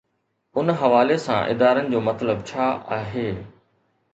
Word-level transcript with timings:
ان 0.57 0.71
حوالي 0.73 1.17
سان 1.25 1.43
ادارن 1.49 1.91
جو 1.91 2.01
مطلب 2.07 2.41
ڇا 2.53 2.71
آهي؟ 2.99 3.27